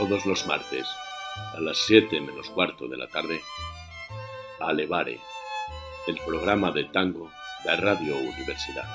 [0.00, 0.86] Todos los martes,
[1.54, 3.38] a las 7 menos cuarto de la tarde,
[4.58, 5.20] Alevare,
[6.08, 7.30] el programa de tango
[7.66, 8.88] de Radio Universidad,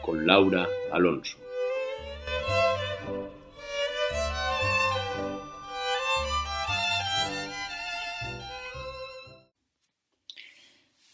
[0.00, 1.36] con Laura Alonso.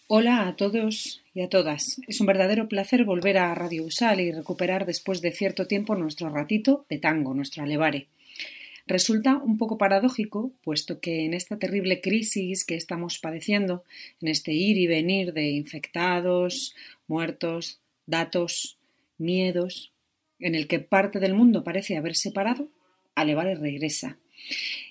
[0.06, 2.00] Hola a todos y a todas.
[2.06, 6.30] Es un verdadero placer volver a Radio Usal y recuperar después de cierto tiempo nuestro
[6.30, 8.06] ratito de tango, nuestro alevare.
[8.88, 13.84] Resulta un poco paradójico, puesto que en esta terrible crisis que estamos padeciendo,
[14.22, 16.74] en este ir y venir de infectados,
[17.06, 18.78] muertos, datos,
[19.18, 19.92] miedos,
[20.38, 22.70] en el que parte del mundo parece haberse parado,
[23.14, 24.16] Alevare regresa.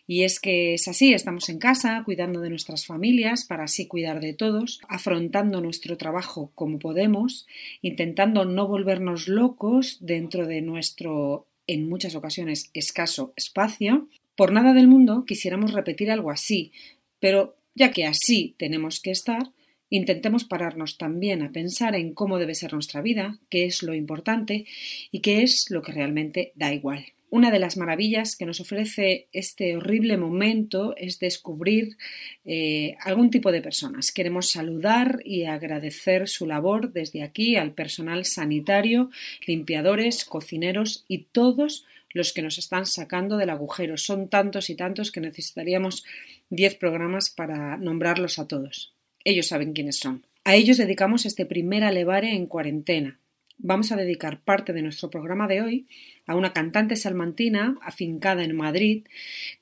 [0.06, 4.20] Y es que es así, estamos en casa, cuidando de nuestras familias, para así cuidar
[4.20, 7.48] de todos, afrontando nuestro trabajo como podemos,
[7.82, 14.88] intentando no volvernos locos dentro de nuestro en muchas ocasiones escaso espacio, por nada del
[14.88, 16.72] mundo quisiéramos repetir algo así,
[17.20, 19.52] pero ya que así tenemos que estar,
[19.90, 24.66] intentemos pararnos también a pensar en cómo debe ser nuestra vida, qué es lo importante
[25.12, 27.06] y qué es lo que realmente da igual.
[27.30, 31.98] Una de las maravillas que nos ofrece este horrible momento es descubrir
[32.46, 34.14] eh, algún tipo de personas.
[34.14, 39.10] Queremos saludar y agradecer su labor desde aquí al personal sanitario,
[39.46, 43.98] limpiadores, cocineros y todos los que nos están sacando del agujero.
[43.98, 46.06] Son tantos y tantos que necesitaríamos
[46.50, 48.94] 10 programas para nombrarlos a todos.
[49.26, 50.26] Ellos saben quiénes son.
[50.46, 53.20] A ellos dedicamos este primer alevare en cuarentena.
[53.60, 55.88] Vamos a dedicar parte de nuestro programa de hoy
[56.28, 59.06] a una cantante salmantina afincada en Madrid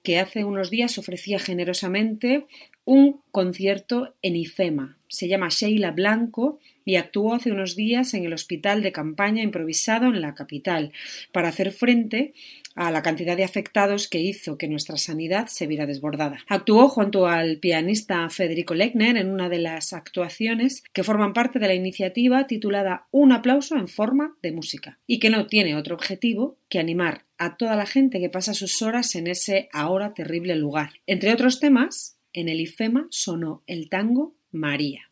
[0.04, 2.46] que hace unos días ofrecía generosamente
[2.84, 4.98] un concierto en IFEMA.
[5.08, 10.06] Se llama Sheila Blanco y actuó hace unos días en el hospital de campaña improvisado
[10.06, 10.94] en la capital
[11.32, 12.34] para hacer frente
[12.76, 16.40] a la cantidad de afectados que hizo que nuestra sanidad se viera desbordada.
[16.48, 21.68] Actuó junto al pianista Federico Lechner en una de las actuaciones que forman parte de
[21.68, 26.58] la iniciativa titulada Un aplauso en forma de música y que no tiene otro objetivo
[26.70, 30.92] que animar a toda la gente que pasa sus horas en ese ahora terrible lugar.
[31.08, 35.10] Entre otros temas, en el IFEMA sonó el tango María.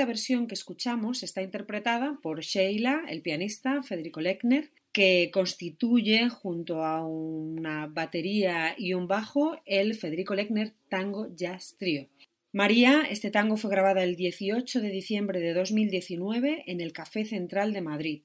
[0.00, 6.86] Esta versión que escuchamos está interpretada por Sheila, el pianista Federico Lechner, que constituye junto
[6.86, 12.08] a una batería y un bajo el Federico Lechner Tango Jazz Trio.
[12.50, 17.74] María, este tango fue grabada el 18 de diciembre de 2019 en el Café Central
[17.74, 18.22] de Madrid.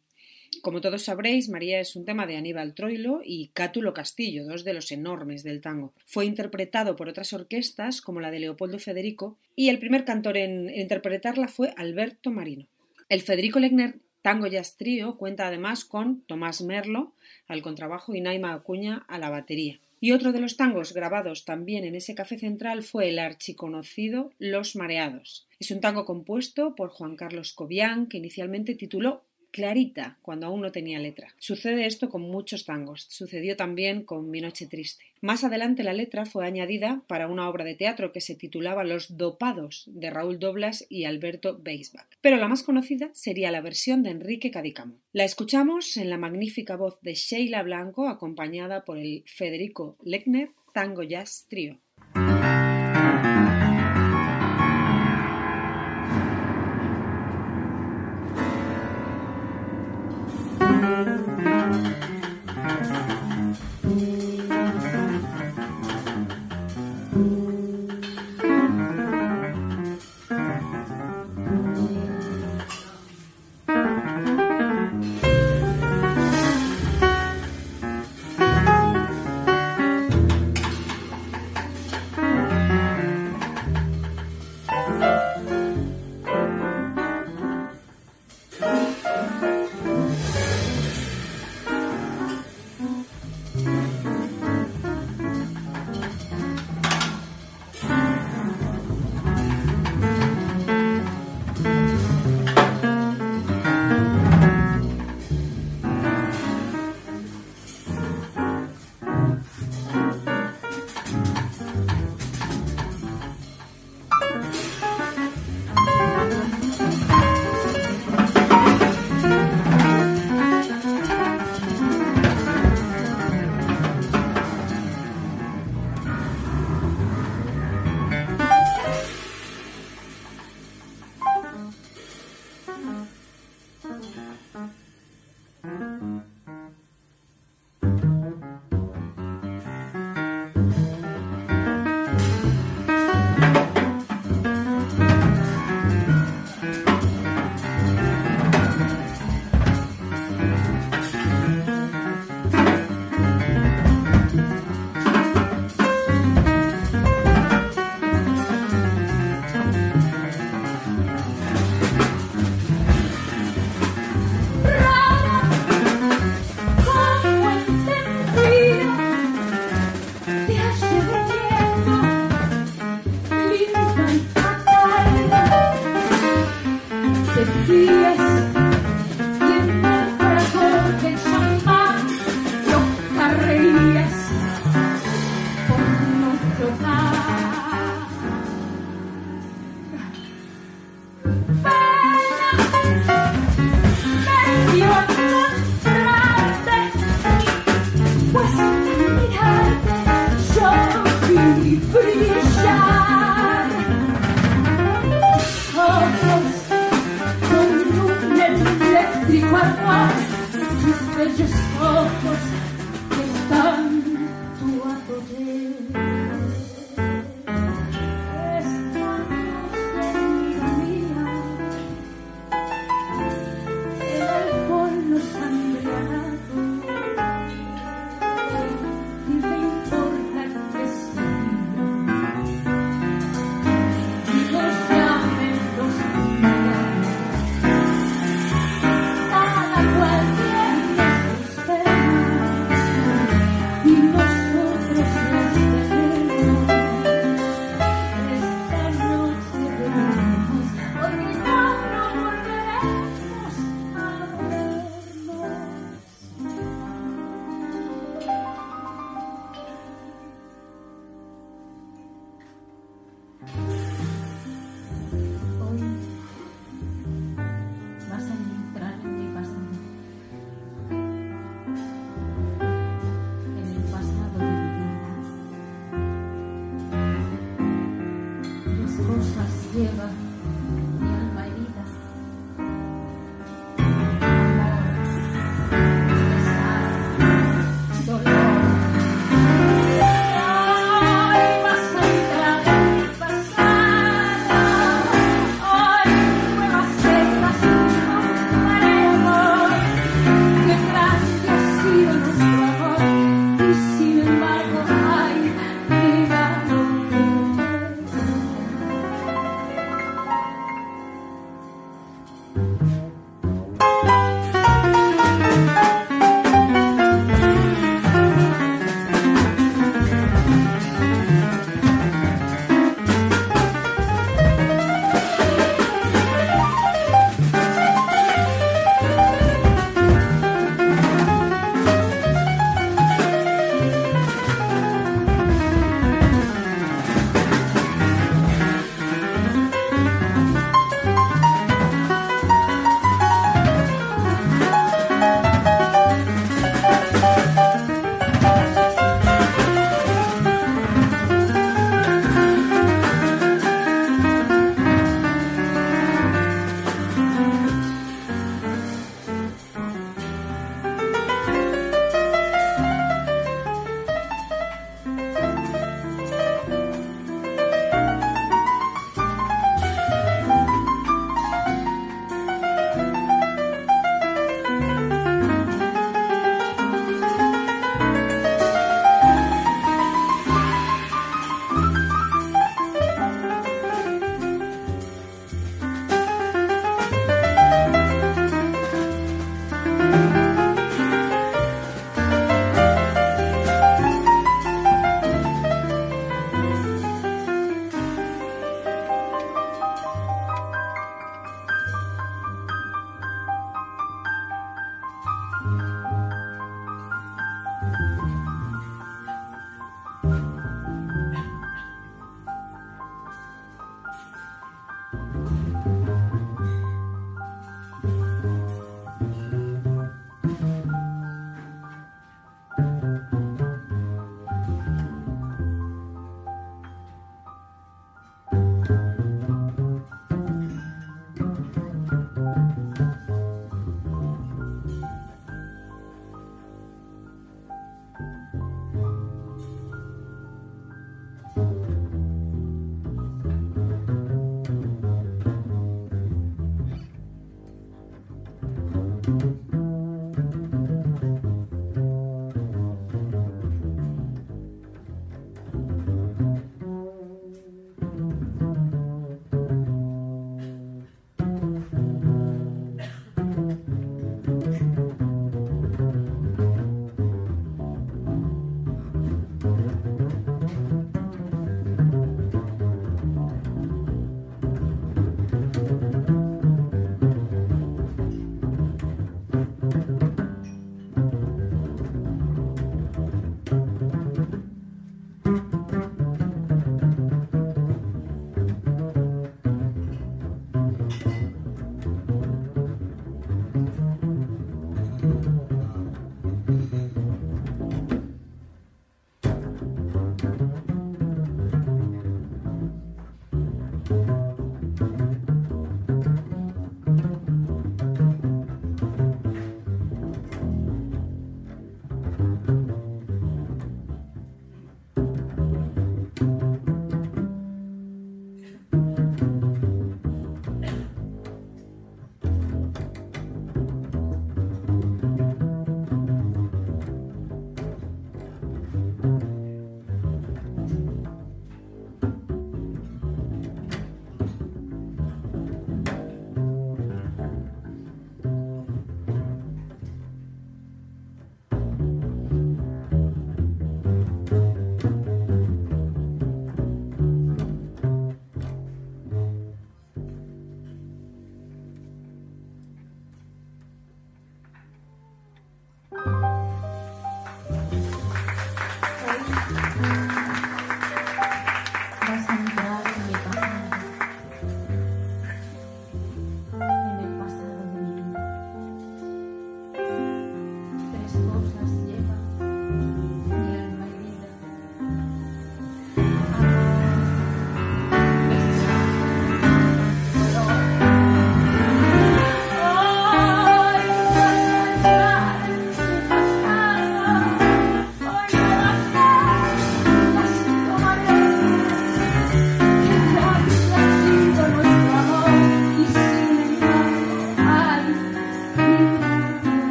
[0.61, 4.73] Como todos sabréis, María es un tema de Aníbal Troilo y Cátulo Castillo, dos de
[4.73, 5.93] los enormes del tango.
[6.05, 10.69] Fue interpretado por otras orquestas, como la de Leopoldo Federico, y el primer cantor en
[10.69, 12.67] interpretarla fue Alberto Marino.
[13.09, 17.13] El Federico Legner Tango Jazz Trio cuenta además con Tomás Merlo
[17.47, 19.79] al contrabajo y Naima Acuña a la batería.
[20.01, 24.75] Y otro de los tangos grabados también en ese café central fue el archiconocido Los
[24.75, 25.47] Mareados.
[25.59, 29.23] Es un tango compuesto por Juan Carlos Cobian, que inicialmente tituló
[29.55, 31.29] clarita cuando aún no tenía letra.
[31.37, 35.05] Sucede esto con muchos tangos, sucedió también con Mi Noche Triste.
[35.21, 39.15] Más adelante la letra fue añadida para una obra de teatro que se titulaba Los
[39.15, 42.05] Dopados de Raúl Doblas y Alberto Beisbach.
[42.19, 44.99] Pero la más conocida sería la versión de Enrique Cadicamo.
[45.13, 51.03] La escuchamos en la magnífica voz de Sheila Blanco acompañada por el Federico Lechner Tango
[51.03, 51.79] Jazz Trio.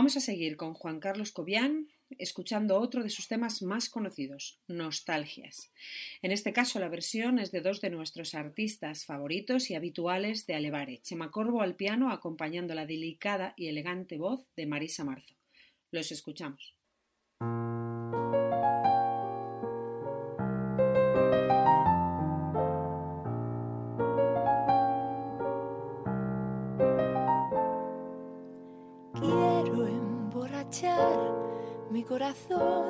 [0.00, 1.86] Vamos a seguir con Juan Carlos Cobian,
[2.18, 5.70] escuchando otro de sus temas más conocidos, Nostalgias.
[6.22, 10.54] En este caso, la versión es de dos de nuestros artistas favoritos y habituales de
[10.54, 15.34] Alevare, Chema Corvo al piano acompañando la delicada y elegante voz de Marisa Marzo.
[15.90, 16.74] Los escuchamos.
[32.00, 32.86] Mi corazón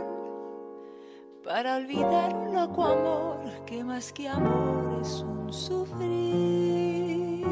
[1.42, 7.44] para olvidar un loco amor que más que amor es un sufrir.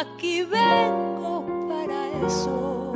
[0.00, 2.92] Aquí vengo para eso,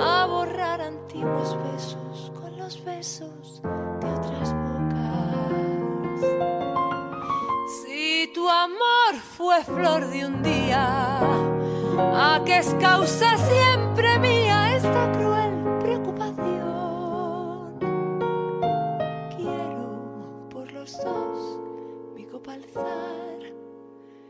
[0.00, 6.22] a borrar antiguos besos con los besos de otras bocas.
[7.84, 11.20] Si tu amor fue flor de un día,
[12.00, 14.05] a que es causa siempre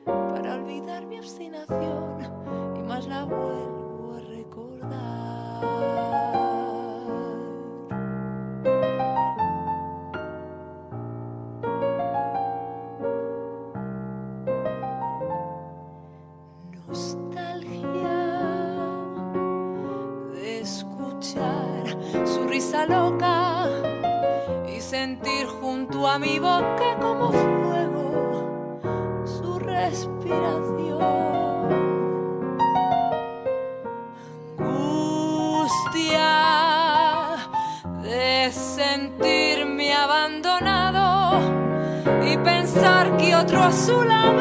[0.05, 6.36] para olvidar mi obstinación y más la vuelvo a recordar.
[43.77, 44.36] Que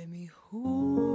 [0.00, 1.09] Let me hold.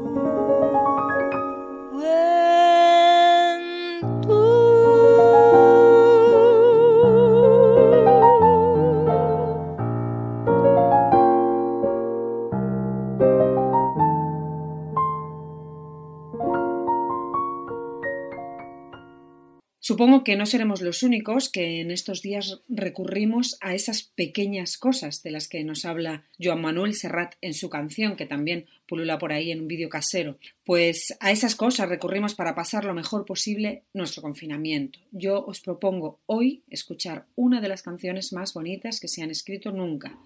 [20.26, 25.32] Que no seremos los únicos que en estos días recurrimos a esas pequeñas cosas de
[25.32, 29.52] las que nos habla Joan Manuel Serrat en su canción, que también pulula por ahí
[29.52, 30.38] en un vídeo casero.
[30.66, 35.00] Pues a esas cosas recurrimos para pasar lo mejor posible nuestro confinamiento.
[35.12, 39.72] Yo os propongo hoy escuchar una de las canciones más bonitas que se han escrito
[39.72, 40.18] nunca.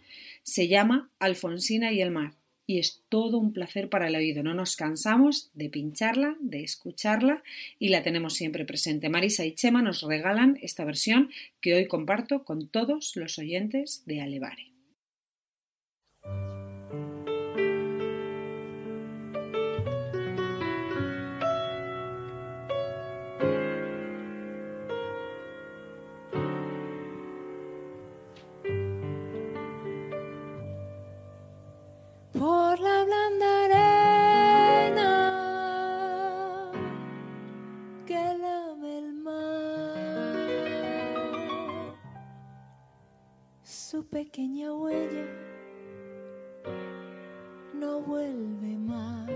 [0.42, 2.39] Se llama Alfonsina y el mar
[2.70, 4.44] y es todo un placer para el oído.
[4.44, 7.42] No nos cansamos de pincharla, de escucharla
[7.80, 9.10] y la tenemos siempre presente.
[9.10, 14.22] Marisa y Chema nos regalan esta versión que hoy comparto con todos los oyentes de
[14.22, 14.79] Alevare.
[38.84, 39.96] El mar.
[43.64, 45.26] Su pequeña huella
[47.74, 49.30] no vuelve más.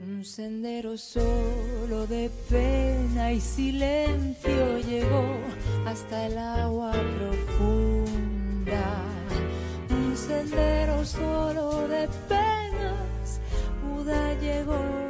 [0.00, 5.24] Un sendero solo de pena y silencio llegó
[5.86, 8.10] hasta el agua profunda
[10.30, 13.40] sendero solo de penas,
[13.82, 15.09] Buda llegó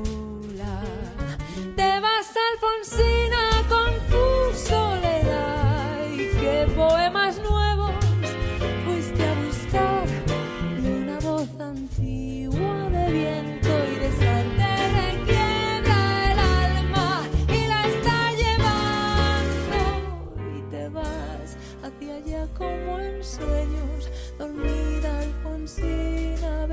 [21.83, 26.67] Hacia allá como en sueños, dormida Alfonsina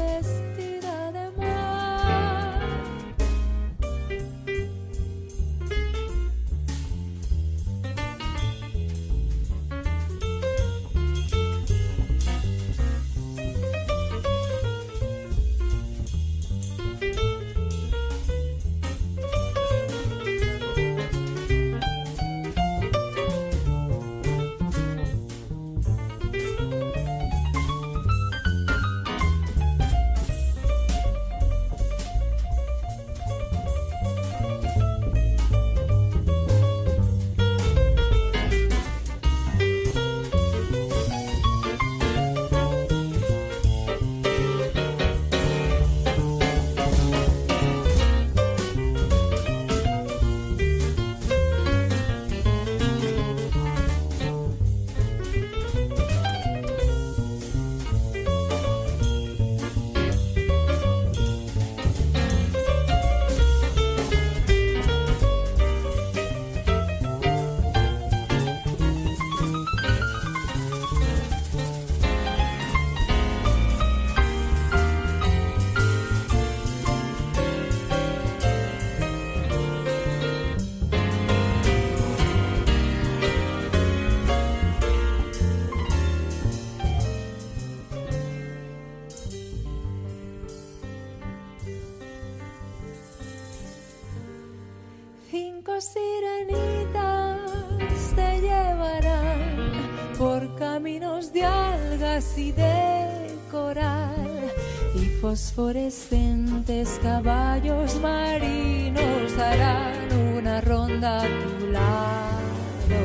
[105.38, 113.02] y fosforescentes caballos marinos harán una ronda a tu lado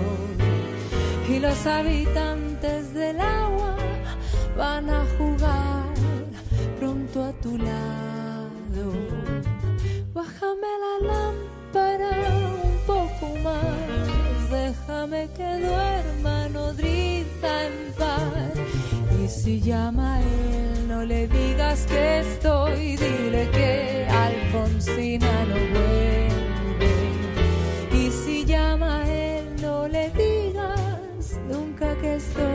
[1.29, 3.75] y los habitantes del agua
[4.57, 5.93] van a jugar
[6.79, 8.85] pronto a tu lado.
[10.13, 12.11] Bájame la lámpara
[12.63, 18.53] un poco más, déjame que duerma nodriza en paz.
[19.23, 20.52] Y si llama él,
[21.03, 26.29] no le digas que estoy, dile que Alfonsina no vuelve.
[27.91, 32.52] Y si llama a él, no le digas nunca que estoy,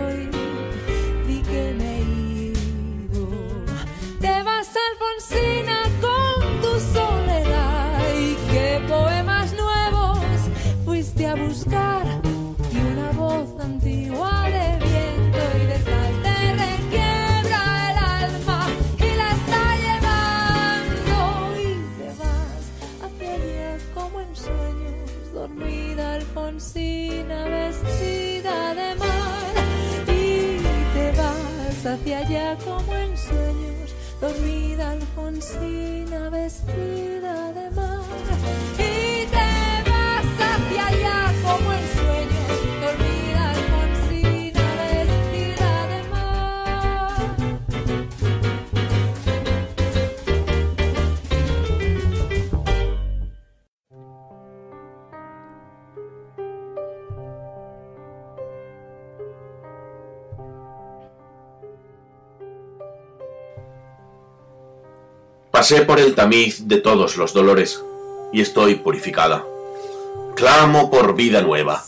[35.38, 37.17] Alfonsina vestida
[65.58, 67.82] Pasé por el tamiz de todos los dolores
[68.32, 69.44] y estoy purificada.
[70.36, 71.82] Clamo por vida nueva,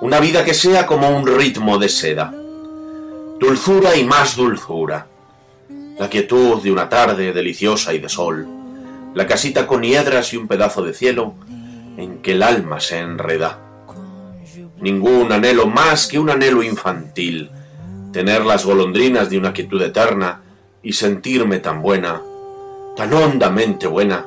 [0.00, 2.34] una vida que sea como un ritmo de seda.
[3.38, 5.06] Dulzura y más dulzura.
[5.96, 8.44] La quietud de una tarde deliciosa y de sol.
[9.14, 11.34] La casita con hiedras y un pedazo de cielo
[11.96, 13.60] en que el alma se enreda.
[14.80, 17.52] Ningún anhelo más que un anhelo infantil.
[18.12, 20.40] Tener las golondrinas de una quietud eterna
[20.82, 22.20] y sentirme tan buena
[22.96, 24.24] tan hondamente buena.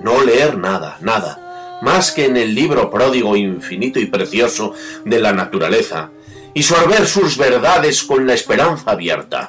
[0.00, 5.32] No leer nada, nada, más que en el libro pródigo infinito y precioso de la
[5.32, 6.10] naturaleza,
[6.52, 9.48] y sorber sus verdades con la esperanza abierta.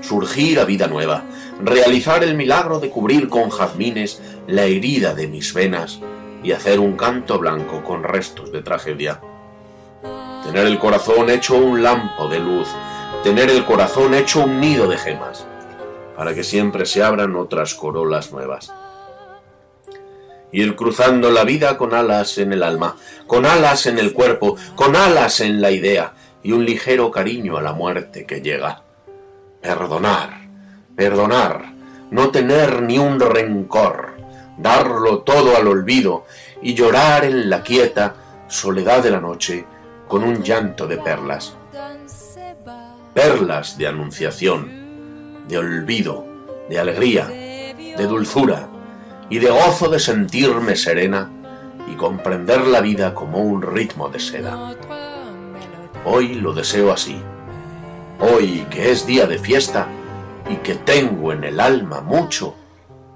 [0.00, 1.24] Surgir a vida nueva,
[1.62, 5.98] realizar el milagro de cubrir con jazmines la herida de mis venas
[6.42, 9.20] y hacer un canto blanco con restos de tragedia.
[10.44, 12.68] Tener el corazón hecho un lampo de luz,
[13.22, 15.44] tener el corazón hecho un nido de gemas
[16.20, 18.70] para que siempre se abran otras corolas nuevas.
[20.52, 22.94] Ir cruzando la vida con alas en el alma,
[23.26, 27.62] con alas en el cuerpo, con alas en la idea y un ligero cariño a
[27.62, 28.82] la muerte que llega.
[29.62, 30.42] Perdonar,
[30.94, 31.72] perdonar,
[32.10, 34.18] no tener ni un rencor,
[34.58, 36.26] darlo todo al olvido
[36.60, 39.64] y llorar en la quieta soledad de la noche
[40.06, 41.56] con un llanto de perlas,
[43.14, 44.79] perlas de anunciación
[45.50, 46.24] de olvido,
[46.68, 48.68] de alegría, de dulzura
[49.28, 51.28] y de gozo de sentirme serena
[51.90, 54.76] y comprender la vida como un ritmo de seda.
[56.04, 57.20] Hoy lo deseo así.
[58.20, 59.88] Hoy que es día de fiesta
[60.48, 62.54] y que tengo en el alma mucho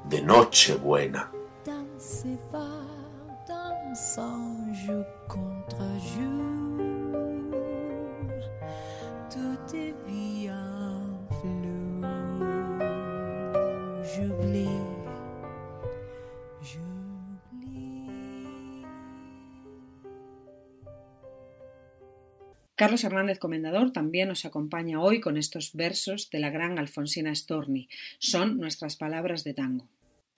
[0.08, 1.30] de noche buena.
[22.76, 27.88] Carlos Hernández Comendador también nos acompaña hoy con estos versos de la gran Alfonsina Storni.
[28.18, 29.88] Son nuestras palabras de tango.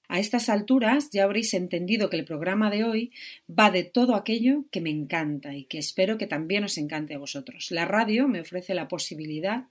[0.09, 3.11] A estas alturas ya habréis entendido que el programa de hoy
[3.49, 7.19] va de todo aquello que me encanta y que espero que también os encante a
[7.19, 7.71] vosotros.
[7.71, 9.65] La radio me ofrece la posibilidad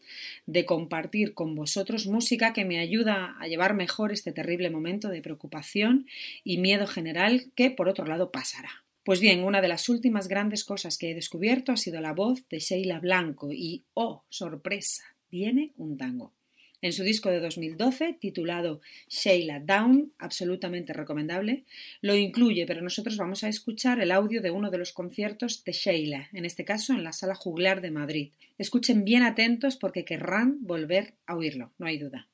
[0.45, 5.21] de compartir con vosotros música que me ayuda a llevar mejor este terrible momento de
[5.21, 6.07] preocupación
[6.43, 8.84] y miedo general que por otro lado pasará.
[9.05, 12.49] Pues bien, una de las últimas grandes cosas que he descubierto ha sido la voz
[12.49, 16.33] de Sheila Blanco y, oh, sorpresa, tiene un tango.
[16.81, 21.65] En su disco de 2012, titulado Sheila Down, absolutamente recomendable,
[22.01, 25.73] lo incluye, pero nosotros vamos a escuchar el audio de uno de los conciertos de
[25.73, 28.31] Sheila, en este caso en la Sala Juglar de Madrid.
[28.57, 32.27] Escuchen bien atentos porque querrán volver a oírlo, no hay duda.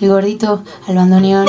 [0.00, 1.48] El gordito al bandoneón.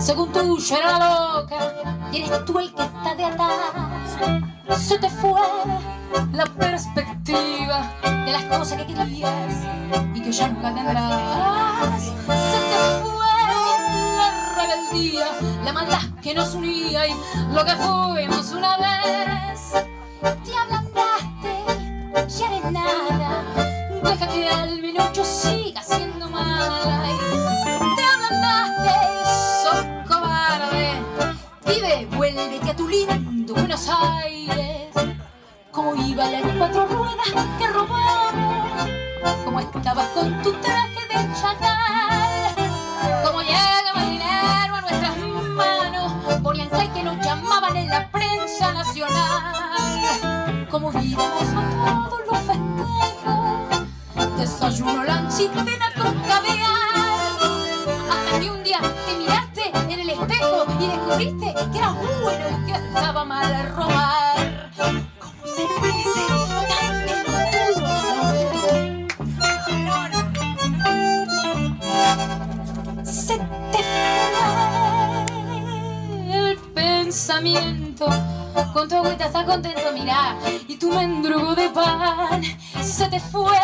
[0.00, 1.72] Según tú yo era loca,
[2.12, 4.78] y eres tú el que está de atrás.
[4.78, 5.40] Se te fue
[6.32, 9.54] la perspectiva de las cosas que querías
[10.14, 12.02] y que ya nunca tendrás.
[12.02, 13.24] Se te fue
[14.16, 15.26] la rebeldía,
[15.64, 17.14] la maldad que nos unía y
[17.52, 19.72] lo que fuimos una vez.
[20.22, 23.42] Te ablandaste, ya eres nada.
[24.02, 24.73] Deja que al
[33.02, 34.90] lindo Buenos Aires.
[35.70, 38.88] Como iba la en cuatro ruedas que robamos.
[39.44, 42.54] Como estabas con tu traje de chacal.
[43.24, 46.12] Como llegaba el dinero a nuestras manos.
[46.42, 50.66] Ponían que nos llamaban en la prensa nacional.
[50.70, 54.38] Como íbamos a todos los festejos.
[54.38, 55.84] Desayuno, lunch y cena.
[58.10, 62.14] Hasta que un día te miraste en el espejo y descubriste que era bueno y
[62.14, 62.23] que
[62.94, 64.70] estaba mal robar.
[65.18, 66.30] ¿Cómo se puede ser?
[73.04, 75.24] Se te fue
[76.50, 78.06] el pensamiento.
[78.72, 80.36] Con tu agüita está contento, mirá,
[80.68, 82.40] y tu mendrugo de pan
[82.80, 83.58] se te fue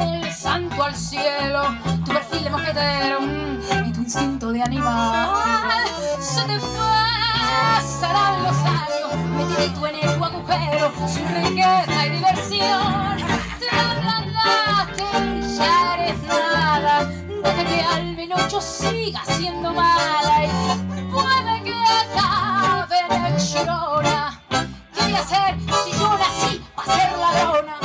[0.00, 1.62] el santo al cielo,
[2.04, 5.30] tu perfil de mosquetero mm, y tu instinto de animal
[6.20, 7.17] se te fue.
[7.82, 13.16] Serán los años metidito en el agujero, sin riqueza y diversión.
[13.58, 17.04] Te agrandaste y ya eres nada.
[17.04, 18.08] Deja que al
[18.50, 20.48] yo siga siendo mala y
[21.10, 24.42] puede que acabe de chirona.
[24.48, 25.54] ¿Qué voy a hacer
[25.84, 27.76] si yo nací para ser ladrona?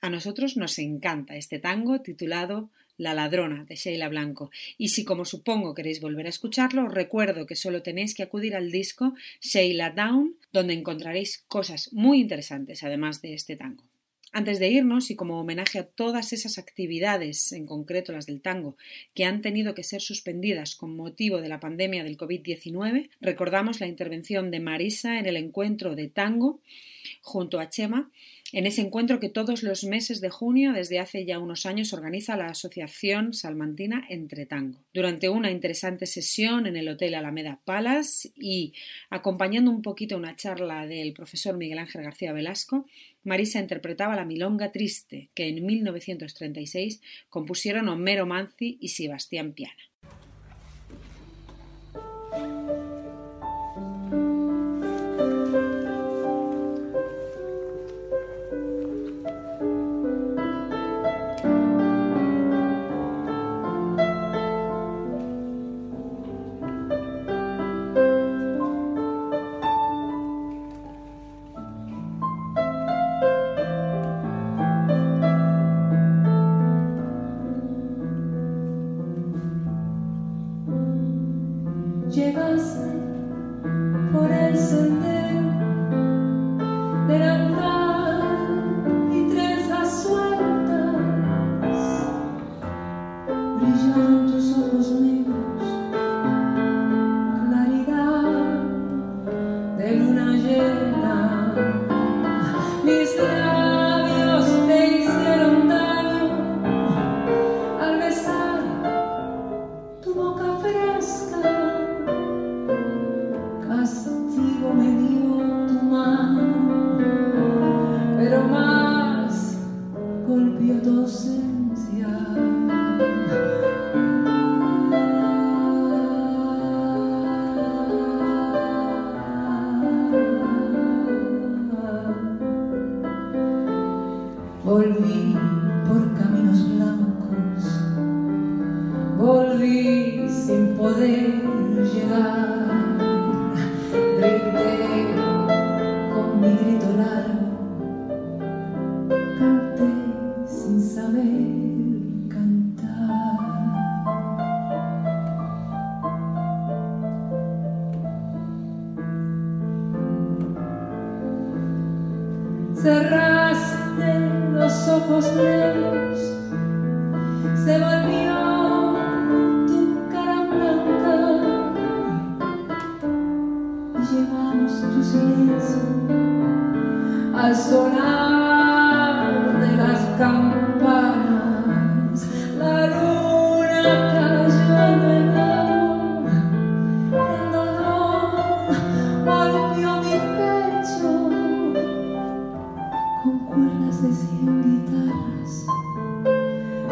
[0.00, 4.50] A nosotros nos encanta este tango titulado La ladrona de Sheila Blanco.
[4.78, 8.54] Y si como supongo queréis volver a escucharlo, os recuerdo que solo tenéis que acudir
[8.54, 13.84] al disco Sheila Down, donde encontraréis cosas muy interesantes además de este tango.
[14.32, 18.76] Antes de irnos, y como homenaje a todas esas actividades, en concreto las del tango,
[19.14, 23.86] que han tenido que ser suspendidas con motivo de la pandemia del COVID-19, recordamos la
[23.86, 26.60] intervención de Marisa en el encuentro de tango
[27.22, 28.10] junto a Chema,
[28.52, 32.36] en ese encuentro que todos los meses de junio, desde hace ya unos años, organiza
[32.36, 34.78] la Asociación Salmantina Entre Tango.
[34.94, 38.72] Durante una interesante sesión en el Hotel Alameda Palace y
[39.10, 42.86] acompañando un poquito una charla del profesor Miguel Ángel García Velasco,
[43.24, 49.82] Marisa interpretaba la Milonga Triste, que en 1936 compusieron Homero Manzi y Sebastián Piana.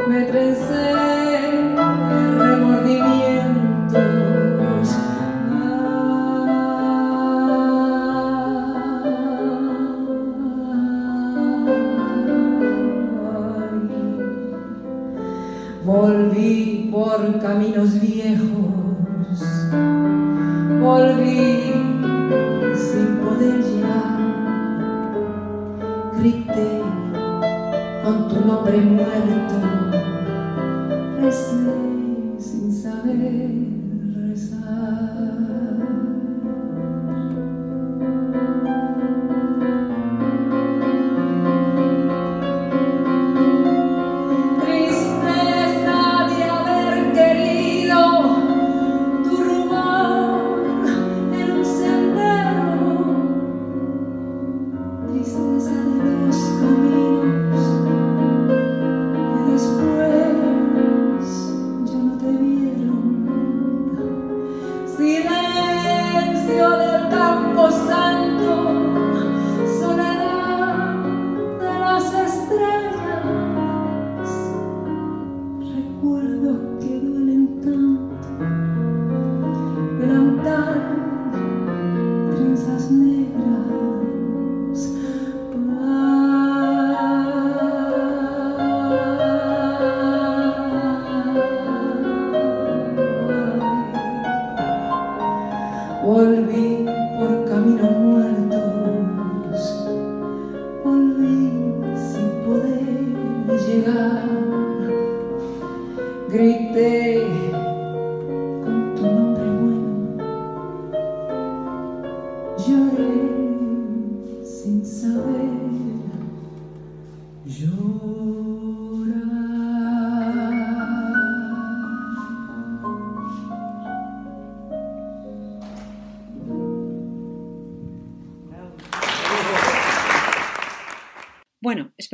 [0.07, 1.04] Me trencé
[80.45, 80.94] done.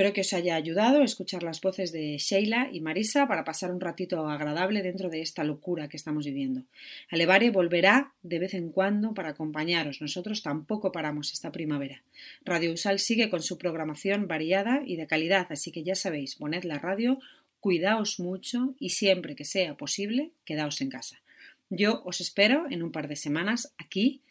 [0.01, 3.71] Espero que os haya ayudado a escuchar las voces de Sheila y Marisa para pasar
[3.71, 6.63] un ratito agradable dentro de esta locura que estamos viviendo.
[7.11, 10.01] Alevare volverá de vez en cuando para acompañaros.
[10.01, 12.03] Nosotros tampoco paramos esta primavera.
[12.47, 16.65] Radio Usal sigue con su programación variada y de calidad, así que ya sabéis, poned
[16.65, 17.19] la radio,
[17.61, 21.21] cuidaos mucho y siempre que sea posible, quedaos en casa.
[21.69, 24.23] Yo os espero en un par de semanas aquí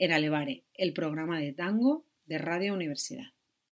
[0.00, 3.31] en Alevare, el programa de tango de Radio Universidad.